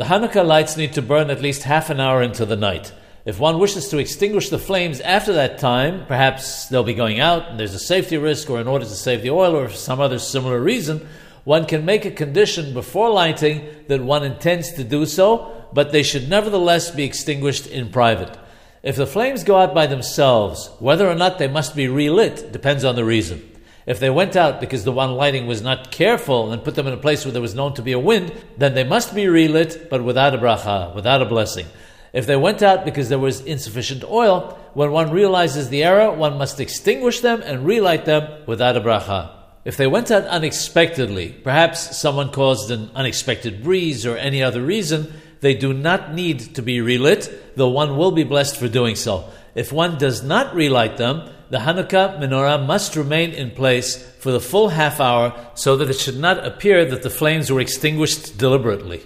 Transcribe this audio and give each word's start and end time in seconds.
The 0.00 0.06
Hanukkah 0.06 0.46
lights 0.46 0.78
need 0.78 0.94
to 0.94 1.02
burn 1.02 1.28
at 1.28 1.42
least 1.42 1.64
half 1.64 1.90
an 1.90 2.00
hour 2.00 2.22
into 2.22 2.46
the 2.46 2.56
night. 2.56 2.90
If 3.26 3.38
one 3.38 3.58
wishes 3.58 3.90
to 3.90 3.98
extinguish 3.98 4.48
the 4.48 4.58
flames 4.58 4.98
after 5.02 5.34
that 5.34 5.58
time, 5.58 6.06
perhaps 6.06 6.68
they'll 6.68 6.82
be 6.82 6.94
going 6.94 7.20
out 7.20 7.48
and 7.48 7.60
there's 7.60 7.74
a 7.74 7.78
safety 7.78 8.16
risk, 8.16 8.48
or 8.48 8.62
in 8.62 8.66
order 8.66 8.86
to 8.86 8.90
save 8.90 9.20
the 9.20 9.28
oil, 9.28 9.54
or 9.54 9.68
for 9.68 9.76
some 9.76 10.00
other 10.00 10.18
similar 10.18 10.58
reason, 10.58 11.06
one 11.44 11.66
can 11.66 11.84
make 11.84 12.06
a 12.06 12.10
condition 12.10 12.72
before 12.72 13.10
lighting 13.10 13.68
that 13.88 14.00
one 14.00 14.24
intends 14.24 14.72
to 14.72 14.84
do 14.84 15.04
so, 15.04 15.66
but 15.74 15.92
they 15.92 16.02
should 16.02 16.30
nevertheless 16.30 16.90
be 16.90 17.04
extinguished 17.04 17.66
in 17.66 17.90
private. 17.90 18.38
If 18.82 18.96
the 18.96 19.06
flames 19.06 19.44
go 19.44 19.58
out 19.58 19.74
by 19.74 19.86
themselves, 19.86 20.70
whether 20.78 21.10
or 21.10 21.14
not 21.14 21.36
they 21.36 21.46
must 21.46 21.76
be 21.76 21.88
relit 21.88 22.52
depends 22.52 22.84
on 22.86 22.96
the 22.96 23.04
reason. 23.04 23.49
If 23.90 23.98
they 23.98 24.08
went 24.08 24.36
out 24.36 24.60
because 24.60 24.84
the 24.84 24.92
one 24.92 25.16
lighting 25.16 25.48
was 25.48 25.62
not 25.62 25.90
careful 25.90 26.52
and 26.52 26.62
put 26.62 26.76
them 26.76 26.86
in 26.86 26.92
a 26.92 26.96
place 26.96 27.24
where 27.24 27.32
there 27.32 27.42
was 27.42 27.56
known 27.56 27.74
to 27.74 27.82
be 27.82 27.90
a 27.90 27.98
wind, 27.98 28.32
then 28.56 28.74
they 28.74 28.84
must 28.84 29.16
be 29.16 29.26
relit, 29.26 29.90
but 29.90 30.04
without 30.04 30.32
a 30.32 30.38
bracha, 30.38 30.94
without 30.94 31.22
a 31.22 31.26
blessing. 31.26 31.66
If 32.12 32.24
they 32.24 32.36
went 32.36 32.62
out 32.62 32.84
because 32.84 33.08
there 33.08 33.18
was 33.18 33.40
insufficient 33.40 34.04
oil, 34.04 34.56
when 34.74 34.92
one 34.92 35.10
realizes 35.10 35.70
the 35.70 35.82
error, 35.82 36.12
one 36.12 36.38
must 36.38 36.60
extinguish 36.60 37.18
them 37.18 37.42
and 37.42 37.66
relight 37.66 38.04
them 38.04 38.44
without 38.46 38.76
a 38.76 38.80
bracha. 38.80 39.32
If 39.64 39.76
they 39.76 39.88
went 39.88 40.12
out 40.12 40.22
unexpectedly, 40.22 41.30
perhaps 41.42 41.98
someone 41.98 42.30
caused 42.30 42.70
an 42.70 42.92
unexpected 42.94 43.64
breeze 43.64 44.06
or 44.06 44.16
any 44.16 44.40
other 44.40 44.62
reason, 44.62 45.12
they 45.40 45.54
do 45.54 45.72
not 45.72 46.14
need 46.14 46.54
to 46.54 46.62
be 46.62 46.80
relit, 46.80 47.56
though 47.56 47.70
one 47.70 47.96
will 47.96 48.12
be 48.12 48.22
blessed 48.22 48.56
for 48.56 48.68
doing 48.68 48.94
so. 48.94 49.28
If 49.56 49.72
one 49.72 49.98
does 49.98 50.22
not 50.22 50.54
relight 50.54 50.96
them, 50.96 51.28
the 51.50 51.58
Hanukkah 51.58 52.18
menorah 52.18 52.64
must 52.64 52.96
remain 52.96 53.32
in 53.32 53.50
place 53.50 54.02
for 54.18 54.30
the 54.30 54.40
full 54.40 54.68
half 54.70 55.00
hour 55.00 55.34
so 55.54 55.76
that 55.76 55.90
it 55.90 55.98
should 55.98 56.18
not 56.18 56.46
appear 56.46 56.84
that 56.84 57.02
the 57.02 57.10
flames 57.10 57.50
were 57.50 57.60
extinguished 57.60 58.38
deliberately. 58.38 59.02